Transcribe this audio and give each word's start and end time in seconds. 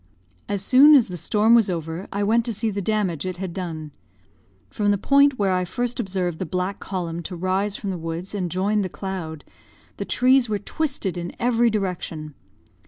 "As 0.49 0.63
soon 0.65 0.95
as 0.95 1.09
the 1.09 1.15
storm 1.15 1.53
was 1.53 1.69
over, 1.69 2.07
I 2.11 2.23
went 2.23 2.43
to 2.45 2.55
see 2.55 2.71
the 2.71 2.81
damage 2.81 3.23
it 3.23 3.37
had 3.37 3.53
done. 3.53 3.91
From 4.71 4.89
the 4.89 4.97
point 4.97 5.37
where 5.37 5.51
I 5.53 5.63
first 5.63 5.99
observed 5.99 6.39
the 6.39 6.45
black 6.47 6.79
column 6.79 7.21
to 7.21 7.35
rise 7.35 7.75
from 7.75 7.91
the 7.91 7.99
woods 7.99 8.33
and 8.33 8.49
join 8.49 8.81
the 8.81 8.89
cloud, 8.89 9.45
the 9.97 10.05
trees 10.05 10.49
were 10.49 10.57
twisted 10.57 11.19
in 11.19 11.35
every 11.39 11.69
direction. 11.69 12.33